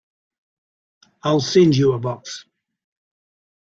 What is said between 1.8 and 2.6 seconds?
a box.